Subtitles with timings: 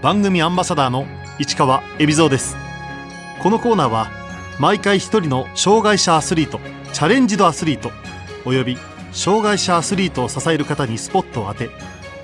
[0.00, 1.06] 番組アンバサダーの
[1.40, 2.56] 市川恵比蔵です。
[3.42, 4.08] このコーナーは
[4.60, 6.60] 毎回一人の障害者アスリート
[6.92, 7.90] チャレンジドアスリート
[8.44, 8.76] および
[9.10, 11.70] 障害者アスリートを支える方にスポットを当て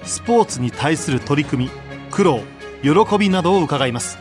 [0.05, 1.71] スポーツに対する取り組み
[2.13, 2.43] 苦労
[2.83, 4.19] 喜びなどを伺います。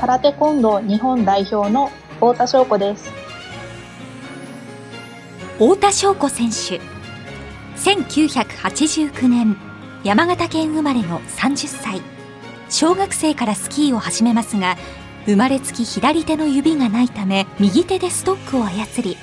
[0.00, 3.10] 空手コンド日本代表の太田翔子です。
[5.58, 6.80] 太田翔子選手。
[7.76, 9.56] 1989年
[10.02, 12.00] 山形県生まれの30歳
[12.72, 14.76] 小学生からスキーを始めますが
[15.26, 19.16] 生まれつき左手の指がないため右手でストックを操り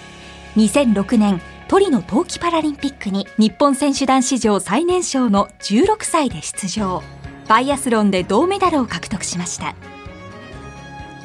[0.56, 7.04] 2006年トリノ冬季パラリンピックに日本選手団史上最年少の16歳で出場。
[7.48, 9.76] バイアスロンで銅メダルを獲得しました。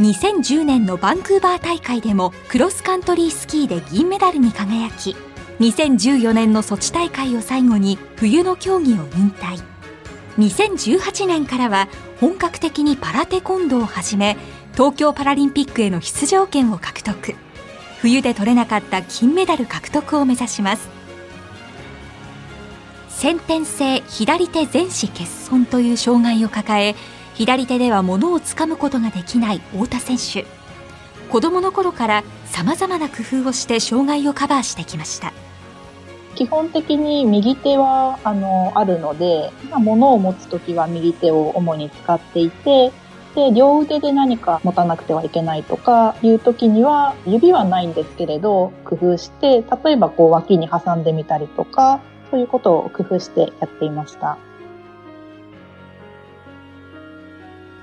[0.01, 5.17] 2010年のバンクーバー大会でもクロスカントリースキーで銀メダルに輝き
[5.61, 9.63] 2014年のソチ大会を最後に冬の競技を引退。
[10.39, 11.89] 2018年からは
[12.25, 14.39] 本格的にパラテコンドを始め
[14.73, 17.35] 東京パラリンピックへの出場権を獲得。
[17.99, 20.89] 冬で取れなかった金メダル獲得を目指します。
[23.11, 26.95] 先天性左手前肢欠損という障害を抱え
[27.35, 30.47] 左手では物をつかむことができない太田選手。
[31.29, 35.35] 子供の頃からさまざまな工夫をして障害をカバーしてきました。
[36.35, 42.93] 基本的に右手はあのあるので、まあ、物を持つ時は右手を主に使っていて
[43.35, 54.39] で両腕で何か持たなくてはいけないとかいう時には指はないんですけれど工夫して例えばこう脇に挟んでみたりとかそういうことを工夫してやっていました。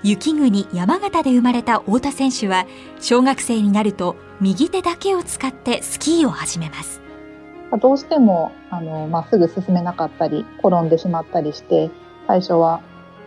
[0.03, 2.66] 雪国山形で生まれた太田選手は
[2.99, 7.11] 小学生になると右手だけを使ってスキーを始めます。
[7.77, 11.89] どうしてもあのまっすぐ進めなかったり転んでしまったりして
[12.28, 12.81] 最初は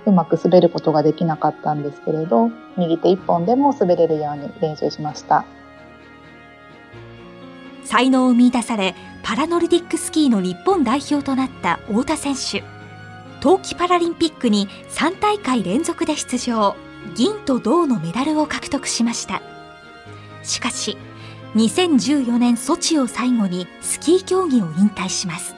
[0.06, 5.44] うまく滑ることができなかったんですけれど右手一本でも滑れるように練習しました。
[7.84, 12.64] 才能を見出されパラノルディックスキーの日本代表となった太田選手。
[13.40, 16.76] 冬季パラリンピックに3大会連続で出場。
[17.14, 19.42] 銀と銅のメダルを獲得しました。
[20.42, 20.96] しかし
[21.54, 25.54] 2014年ソチを最後にスキー競技を引退します。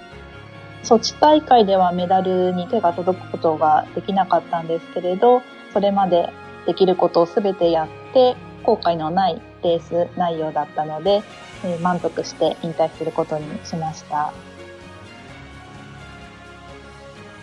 [0.82, 5.42] ソチ大会ではメダルに手が届くことができなかったんですけれど
[5.72, 6.32] それまで
[6.66, 11.22] できることを全てやって後悔のないレース内容だったので、
[11.64, 14.32] えー、満足して引退することにしました。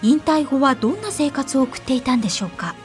[0.03, 2.75] 引退後はどんな生活を送っていたんでしょうか？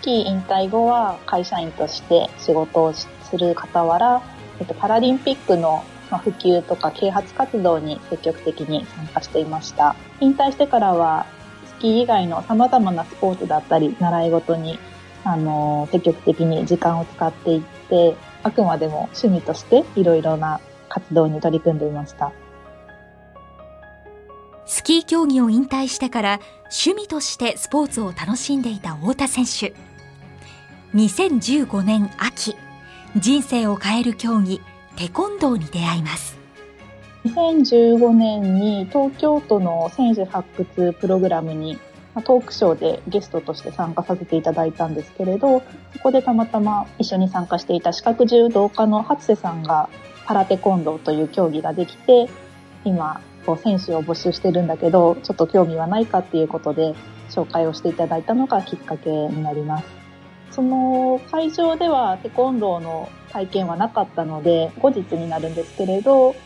[0.00, 3.08] スキー引退後は会社員として仕事をす
[3.38, 4.22] る傍ら、
[4.60, 9.96] えっと、パラリンピックの普及とか啓発活動に積極的に参加していました。
[10.20, 11.26] 引退してからは
[11.66, 14.78] スキー以外の様々なスポーツだったり習い事に
[15.24, 22.32] あの積極的に時間を使っていってあくまでも趣味としていろいろな活動に取り組んでいました。
[24.66, 29.74] スキー競技を引退してから趣味としてスポーツを楽しんでいた太田選手。
[30.94, 32.56] 2015年秋。
[33.16, 34.60] 人生を変える競技
[34.96, 36.36] テコンドーに出会います
[37.24, 41.78] 2015年に東京都の選手発掘プログラムに
[42.24, 49.88] トークショーでゲストとして参加させていただいたんですけれどそこでたまたま一緒に参加していた視覚柔道家の初瀬さんが
[50.26, 52.28] パラテコンドーという競技ができて
[52.84, 56.94] 今こう選手を募集してるんだけどちょっと興味はないかっていうことで
[57.30, 60.03] 紹介をしていただいたのがきっかけになります。
[60.54, 66.36] その会場ではテコンドーの体験はなかったので後日になるんですけれど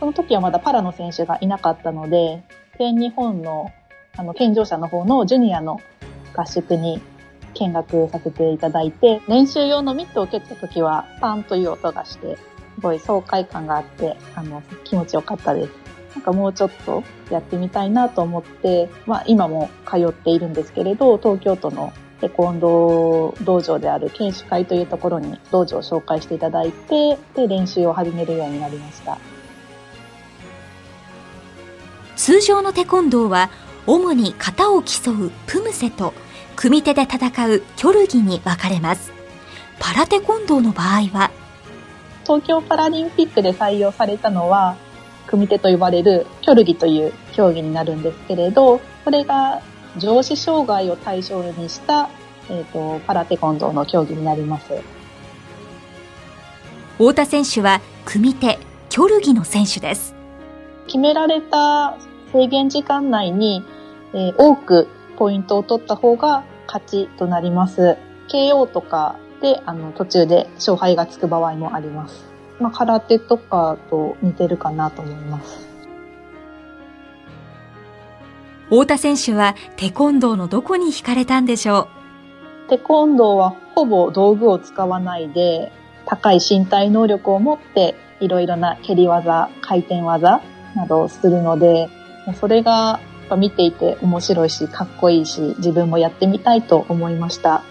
[0.00, 2.42] その時はまだパラの選手がいなかったので
[2.78, 3.70] 全日本の
[4.16, 5.80] あの健常者の方のジュニアの
[6.34, 7.00] 合宿に
[7.54, 12.36] 見学させていただいて練習用のミットを蹴った時はパンという音がして
[12.74, 15.72] すごい爽快感があってあの気持ちよかったです。
[16.14, 29.18] なんかもうちょっとやってみたいなと思って、まあ今も通っているんですけれど、東京都のテコンドー道場である研修会というところに道場を紹介していただいてで練習を始めるようになりました。
[32.16, 33.50] 通常のテコンドーは
[33.86, 36.12] 主に型を競うプムセと
[36.56, 39.12] 組手で戦うキョルギに分かれます。
[39.78, 41.30] パラテコンドーの場合は
[42.24, 44.76] 東京パラリンピックで採用されたのは
[45.28, 49.62] 組手と呼ばれるキョルギという競技になるんですけれどこれが
[49.96, 52.10] 上肢障害を対象にした、
[52.50, 54.66] えーと、パラテコンドーの競技になります
[56.98, 58.58] 太田選手は組手
[58.88, 60.14] キョルギの選手です
[60.86, 61.96] 決められた
[62.32, 63.64] 制限時間内に、
[64.12, 67.96] えー、多くポイントを取った方が勝ちとなります。
[68.28, 72.24] KO とかで、あの、途中で勝敗がつく場合もあります。
[72.60, 75.67] まあ、空手とかと似てるかなと思います。
[78.70, 81.88] 太田選手はテコンドーのどこに惹かれたんでしょ
[82.66, 82.68] う？
[82.68, 85.72] テコンドーはほぼ道具を使わないで、
[86.04, 90.42] 高い身体能力を持っていろいろな蹴り技、回転技
[90.76, 91.88] などをするので、
[92.38, 93.00] それが
[93.38, 97.62] 見ていて面白いし、かっこいいし、自分もやってみたいと思いました。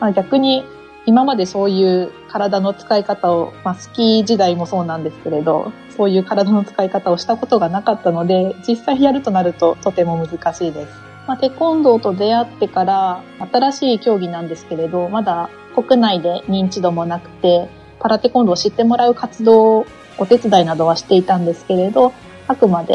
[0.00, 0.64] まあ、逆に
[1.04, 10.92] 今までそういう体の使い方を、まあ、スキー時代もそうなんですけれど、そういう体の使い方をしたことがなかったので、実際やるとなるととても難しいです。
[11.26, 13.22] まあ、テコンドーと出会ってから
[13.52, 17.68] 新しい競技なんですけれど、まだ国内で認知度もなくて、
[17.98, 19.86] パラテコンドーを知ってもらう活動、
[20.18, 22.12] お手伝いなどはしていたんですけれど、
[22.46, 22.94] あくまで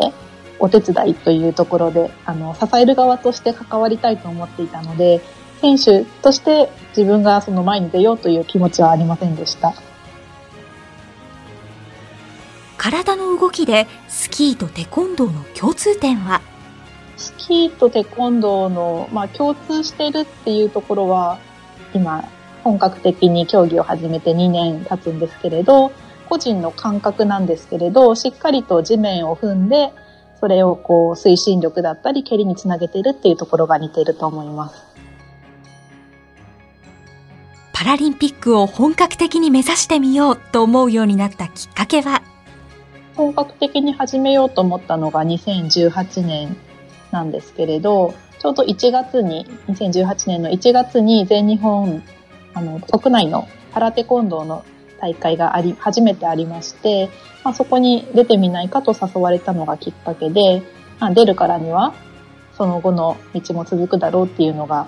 [0.60, 5.22] お手伝いというところで、あの、支える側として関わりたいと思っていたので、
[5.62, 9.74] 選手として自分がその前に出ようという気持ちはありませんでした。
[12.78, 16.42] 体の動きでスキーとテコンドーの共通点は？
[17.18, 21.40] スキーとテコンドーの、まあ、共通してるっていうところは
[21.94, 22.30] 今
[22.64, 25.92] 本格的に競技を始めて2年経つんですけれど
[26.30, 29.92] 個人の感覚なんですけれどしっかりと地面を踏んで
[30.40, 34.87] それをこう推進力だったり蹴りにつなげているっていうところが似ていると思います。
[37.78, 42.24] パラリンピックを本格的に目指してみようと思うようになったきっかけは？
[43.16, 46.58] 本格的に始めようと思ったのが2018年
[47.12, 52.02] なんですけれど、ちょうど1月に、2018年の1月に全日本、
[52.56, 54.66] あの、国内のパラテコンドーの
[55.00, 57.12] 大会があり、初めてありまして、
[57.44, 60.64] まあ、そこに出てみないかと誘われたのがきっかけで、
[61.00, 61.94] まあ、出るからには、
[62.58, 64.88] その後の道も続くだろうっていうのが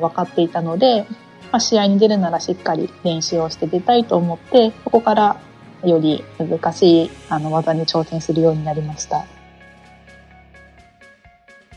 [0.00, 1.06] 分かっていたので、
[1.54, 5.40] まあ、試合に出るならしっかり練習をして出たいと思って、そこから
[5.84, 9.24] より難しいあの技に挑戦するようになりました。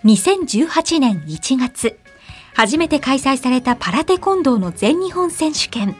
[0.03, 2.00] 2018年1月、
[2.56, 5.95] 初めて開催されたパラテコンドーの全日本選手権。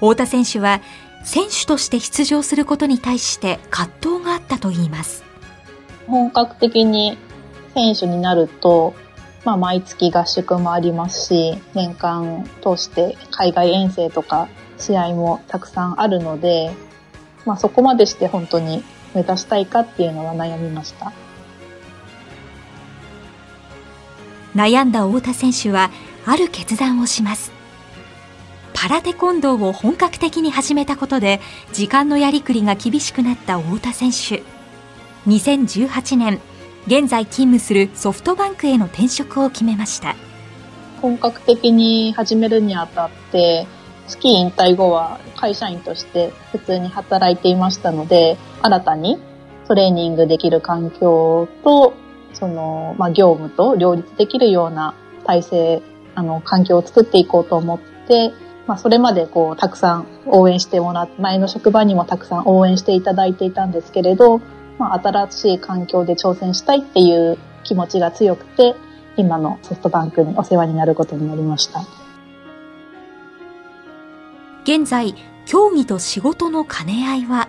[0.00, 0.80] 太田選手は
[1.22, 5.22] 選手として出場することに対して葛藤があったといいます。
[6.08, 7.16] 本格的に
[7.72, 8.94] 選手になると
[9.46, 16.74] まあ、毎月合宿もありますし、年間通して海外遠征とか試合もたくさんあるので、
[17.44, 18.82] まあ、そこまでして本当に
[19.14, 21.12] 目指したいかっていうのは悩みました。
[24.56, 25.92] 悩んだ太田選手は
[26.26, 27.52] ある決断をします。
[28.74, 31.40] パラテコンドーを本格的に始めたことで
[31.72, 34.42] 時間のやりくりが厳しくなった太田選手。
[35.28, 36.40] 2018年、
[36.86, 40.14] 現在勤務するソフトバンクへの転職を決めました。
[41.02, 43.66] 本格的に始めるにあたって
[44.06, 49.18] スキー引退後は会社員として普通に働いていましたので新たに
[49.66, 51.94] トレーニングできる環境と
[52.32, 54.94] その、まあ、業務と両立できるような
[55.26, 55.82] 体制
[56.14, 58.32] あの環境を作っていこうと思って
[58.66, 64.40] まあ、それまでこうたくさん応援してもらって前の職場にもたくさん応援していただいていたんですけれど
[64.78, 68.74] まあ、新しい環境で挑戦したいっていう気持ちが強くて、
[69.16, 71.80] 今のソフトバンクにお世話になることになりました。
[74.64, 75.14] 現在、
[75.46, 77.48] 競技と仕事の兼ね合いは？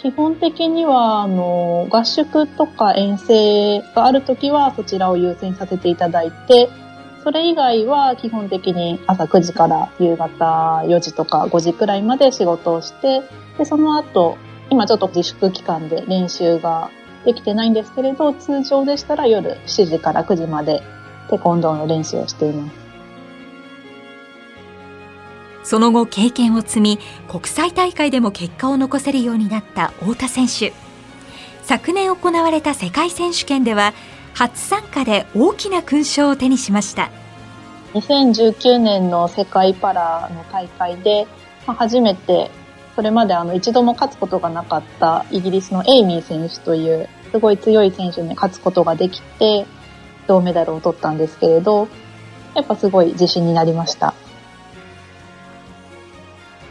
[0.00, 6.68] 基本的には、あの、合宿とか遠征があるときはそちらを優先させていただいて、
[7.24, 13.22] それ以外は基本的に朝9時から夕方4時とか5時くらいまで仕事をして、
[13.58, 14.38] で、その後、
[14.70, 16.90] 今ちょっと自粛期間で練習が
[17.24, 20.82] できてないんですけれど、通常でしたら夜7時から9時まで
[21.30, 22.88] テコンドーの練習をしています。
[25.64, 26.98] その後経験を積み、
[27.28, 30.72] 国際大会でも結果を残せるようになった太田選手。
[31.62, 33.92] 昨年行われた世界選手権では、
[34.32, 37.10] 初参加で大きな勲章を手にしました。
[37.92, 41.26] 2019年の世界パラの大会で、
[41.66, 42.50] 初めて
[42.98, 49.68] それまであの一度も勝つことがなかったイギリスのエイミー選手というすごい強い選手に勝つことができて
[50.26, 51.86] 銅メダルを取ったんですけれど
[52.56, 54.14] やっぱすごい自信になりました。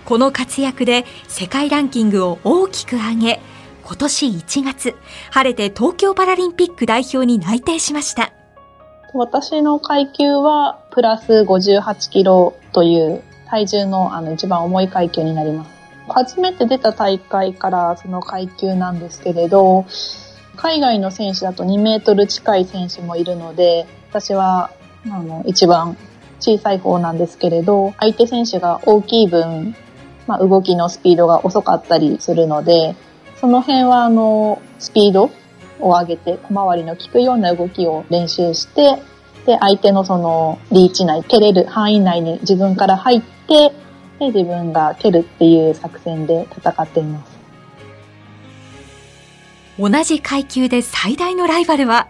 [0.03, 3.39] この活躍で世界ランキングを大きく上げ
[3.85, 4.95] 今年1月
[5.31, 8.33] 晴れて東京パラリンピック代表に内定しました。
[9.13, 15.76] 私の階級はプラス58キロという体重のあの一番重い階級になります
[16.09, 19.85] 初めて出た大会からその階級なんですけれど、
[20.55, 24.71] 海外の選手だと2メートル近い選手もいるので、私は
[25.05, 25.97] あの一番
[26.39, 29.75] 小さい方なんですけれど、相手選手が大きい分、
[30.27, 32.95] まあ、動きのスピードが遅かったりするので、
[33.39, 35.31] その辺はあの、スピード
[35.79, 39.01] を上げて、小回りの効くような動きを練習して、
[39.45, 43.71] で、相手のその、リーチ内、蹴れる範囲内に自分から入って、
[44.19, 47.37] で、自分が蹴るっていう作戦で戦っています。
[49.79, 52.07] 同じ階級で最大のライバルは？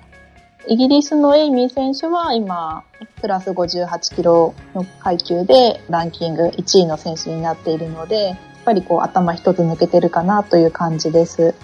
[0.70, 2.84] イギリスのエイミー選手は今、
[3.22, 11.56] プラス58キロの階級でランキング1位の選手になっているので、やっぱりこう頭一つ抜けてるかなという感じです。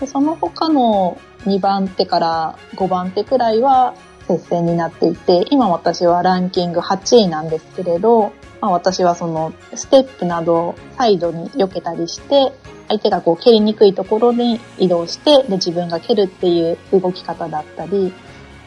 [0.00, 3.94] でその他の2番手から5番手くらいは
[4.26, 12.52] 接戦になっていて、今私はランキング8位なんですけれど、まあ、私はそのステップなどサイドに避けたりして、
[12.88, 18.12] 相手がこう蹴りにくいところに移動して、で自分が蹴るっていう動き方だったり、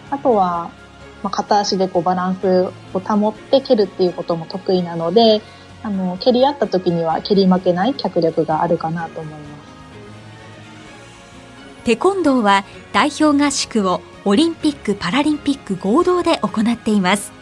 [0.10, 0.72] あとは、
[1.24, 5.42] まあ、片足でこうバランスを保って蹴るっていうことも得意なので、
[5.84, 9.62] あの、蹴り合った時には蹴り負けない脚力があるかなと思います。
[11.84, 17.41] テコンドーは代表合宿をオリンピック・パラリンピック合同で行っています。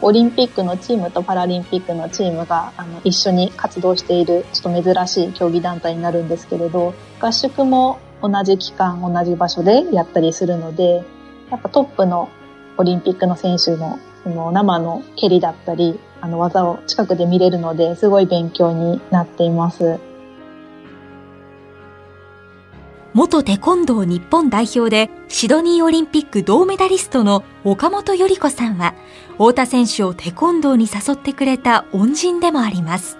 [0.00, 11.04] オリンピックのチームとパラリンピックのチームがあの一緒に活動しているちょっと珍しい競技団体になるんですけれど、合宿も同じ期間、同じ場所でやったりするので、
[11.50, 12.28] やっぱトップの
[12.76, 19.98] オリンピックの選手のその生の蹴りだったり、あの技を近くで見れるので、すごい勉強になっています。
[23.14, 28.94] 元テコンドー日本代表でシドニーオリンピック銅メダリストの岡本より子さんは
[29.32, 33.16] 太田選手をテコンドーに誘ってくれた恩人でもあります。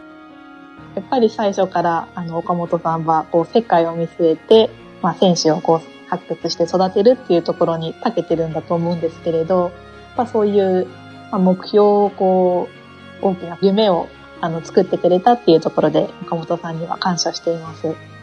[0.95, 4.69] やっぱり最初からあの岡本さんはこう世界を見据えて、
[5.01, 9.73] まあ、選手をこう発掘して育てるっていうところに長けてるんだと思うんですけれど、
[10.17, 10.87] まあ、そういう、
[11.31, 12.69] まあ、目標をこ
[13.23, 14.09] う大きな夢を
[14.41, 18.18] あの作ってくれたっていうところで岡本さんには感謝しています。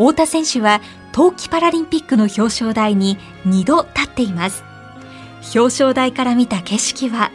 [0.00, 0.80] 太田選手は
[1.12, 4.64] 冬季パラリンピックの表彰台に2度立っています。
[5.54, 7.30] 表彰台から見た景色は？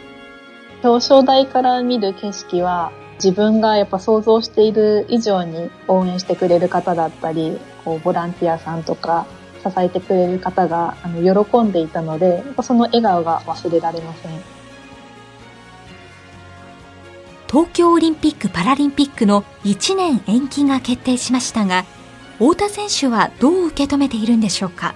[0.82, 2.90] 表彰台から見る景色は
[3.22, 9.28] 自分がやっぱ想像している以上に応援してくれる方だったり、こうボランティアさんとか
[9.62, 14.32] 支えてくれる方があの喜んでいたので、その笑顔が忘れられません。
[17.48, 21.84] 東京オリンピック・パラリンピックの1年延期が決定しましたが、
[22.38, 24.94] 太田選手はどう受け止めているんでしょうか？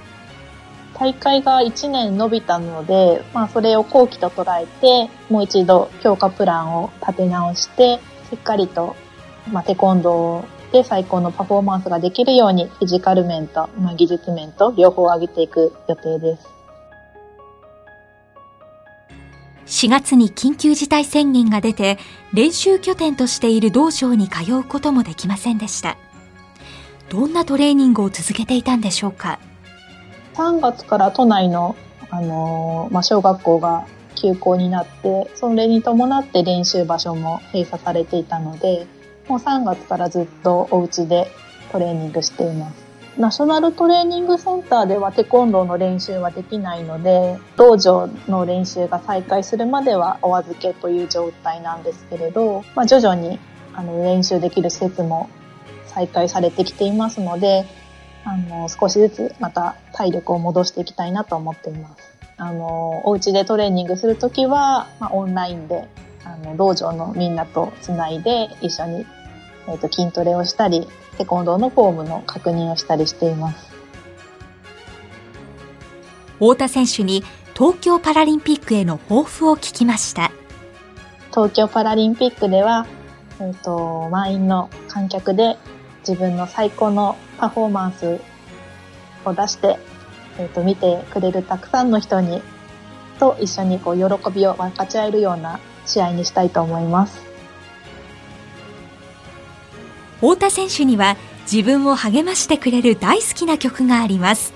[0.94, 8.94] 大会が1年伸びたので、まあ、それを後期と捉えて、もう一度強化プランを立て直して、しっかりと、
[9.50, 16.47] まあ、テコンドーで最高のパフォーマンスができるように、フィジカル面と、まあ、技術面と両方上げていく予定です。
[19.87, 21.99] 4月に緊急事態宣言が出て、
[22.35, 25.97] 練習拠点としている道場に通うこともできませんでした。
[27.10, 29.40] どんなトレーニングを続けていたんでしょうか
[30.34, 31.74] ？3月から都内の、
[32.08, 38.86] あのー、まあ、小学校が休校になって、それに伴って練習場所も閉鎖されていたので、
[39.26, 41.26] もう3月からずっとお家で
[41.72, 42.86] トレーニングしています。
[43.18, 53.40] ナショナルトレーニングセンターではテコンドーの練習はできないので、道場の練習が再開するまではお預けという状態なんですけれど、まあ、徐々に
[53.74, 55.28] あの練習できる施設も
[55.94, 57.66] 再開されてきていますので、
[58.25, 62.11] あの、少しずつまた体力を戻していきたいなと思っています。
[62.37, 65.88] あの、お家でトレーニングするときは、まあ、オンラインで、
[66.25, 69.06] あの、道場のみんなとつないで一緒に、
[69.68, 70.87] えっ、ー、と、筋トレをしたり、
[71.18, 73.70] テコンドーのフォームの確認をしたりしています。
[76.35, 77.23] 太田選手に
[77.54, 80.30] 東京パラリンピックへの抱負を聞きました。
[81.30, 82.87] 東京パラリンピックでは、
[83.38, 85.59] えっ、ー、と、満員の観客で
[86.07, 88.21] 自分の最高のパフォーマンス
[89.25, 89.78] を出して、
[90.38, 92.42] えっ、ー、と、見てくれるたくさんの人に、
[93.19, 97.30] と一緒にこう、喜びを分かち合えるような試合にしたいと思います。
[100.21, 101.16] 太田選手には
[101.50, 104.52] 自分を励ましてくれる大好きな曲があります。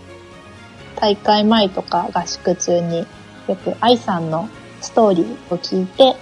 [0.97, 3.07] 大会前とか合宿中に
[3.49, 4.49] よく愛さんの
[4.81, 6.17] ストーリーを聞いて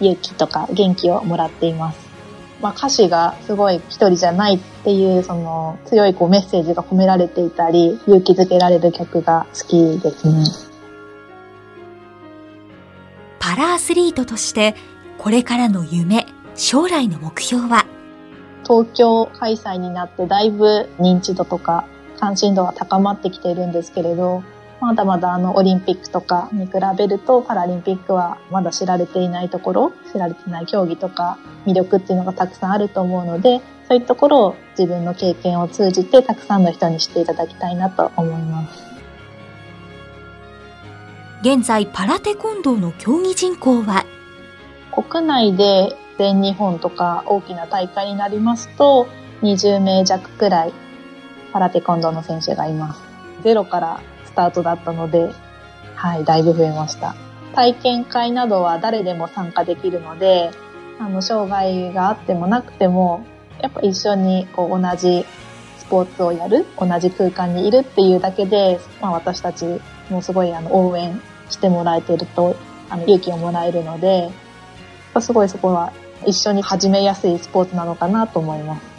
[0.00, 2.09] 勇気とか元気をもらっています。
[2.60, 10.44] まあ、歌詞がすごい一人じゃないっていうその強いこうメッセージが込められていたり勇気づけられる曲が好きですね。
[13.38, 14.74] パラアスリートとして
[15.18, 17.86] これからの夢、将来の目標は？
[18.64, 21.86] 東京開催になってだいぶ認知度とか
[22.18, 24.42] 関心度が高まってきているんですけれど、
[24.80, 38.84] まだまだあのオリンピックとかに比べるとパラリンピックはまだ知られていないところ、知られていない競技とか魅力っていうのがたくさんあると思うので、そういうところを自分の経験を通じてたくさんの人に知っていただきたいなと思います。
[41.42, 44.04] 現在パラテコンドーの競技人口は？
[44.92, 49.08] 国内で全日本とか大きな大会になりますと
[49.42, 50.72] 20名弱くらい
[51.52, 53.00] パラテコンドーの選手がいます。
[53.42, 55.30] ゼロからスタートだったので、
[55.94, 57.14] はい、だいぶ増えました。
[57.54, 60.50] 体験会などは誰でも参加できるので、
[60.98, 63.24] あの、障害があってもなくても、
[63.60, 65.26] やっぱ一緒にこう同じ
[65.78, 71.20] スポーツをやる、同じ空間にいるっていうだけで、まあ私たちもすごいあの応援
[71.50, 72.56] してもらえてると、
[72.88, 74.30] あの勇気をもらえるので、
[75.20, 75.92] すごいそこは
[76.24, 78.89] 一緒に始めやすいスポーツなのかなと思います。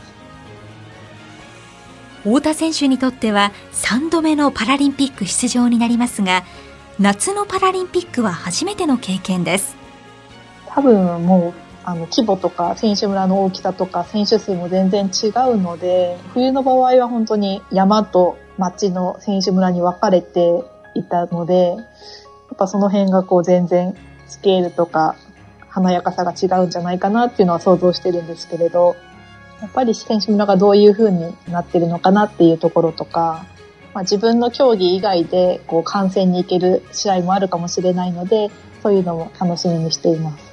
[2.23, 6.43] 太田選手にとっては3度目のパラリンピック出場になりますが
[6.99, 9.75] 夏のパラリンピックは初めての経験です。
[10.67, 20.63] 多分もうあの規模とか選手村の大きさとか選手数も全然違うので冬の場合は本当に山と町の選手村に分かれて
[20.93, 21.77] いたのでやっ
[22.55, 23.95] ぱその辺がこう全然
[24.27, 25.15] スケールとか
[25.69, 28.95] 華やかさが違うんじゃないかなっていうのは想像してるんですけれど。
[29.61, 33.45] やっぱり選手村がどういう風になってるのかなっていうところとか、
[33.93, 38.49] まあ、自分の競技以外でこう観戦に行ける試合もあるかもしれないので、
[38.81, 40.51] そういうのも楽しみにしています。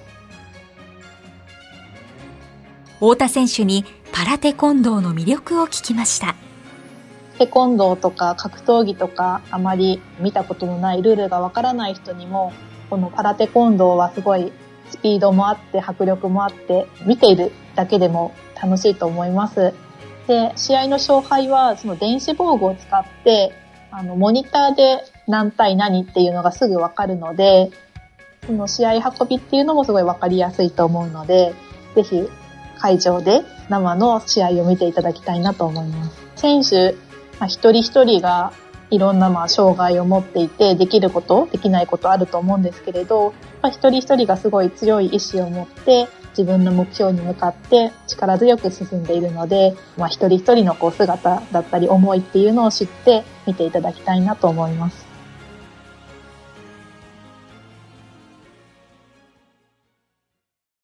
[2.97, 6.35] 太田選手にパラテコンドーの魅力を聞きました。
[7.39, 12.53] テコンドーとか格闘技とかあまり見たことのないルールがわからない人にも、
[12.91, 14.53] このパラテコンドーはすごい
[14.91, 19.75] スピードもあって迫力もあって見ているだけでも楽しいと思います。
[20.27, 23.53] で、試合の勝敗はその電子防具を使って、
[23.91, 27.71] あの、モニターで何対何っていうのがすぐわかるので、
[28.47, 31.55] その試合運びっていうのもすごいわかりやすいと思うので、
[31.95, 32.29] ぜひ
[32.79, 36.11] 会場で生の試合を見ていただきたいなと思います。
[36.37, 36.93] 選手、
[37.39, 38.53] まあ、一人一人が
[38.91, 55.08] いろんなまあ障害を持っていて、できること、できないことあると思うんですけれど、まあ、一人一人がすごい強い意志を持って、自分の目標に向かって力強く進んでいるので、まあ、一人一人のこう姿だったり思いっていうのを知って見ていただきたいなと思います。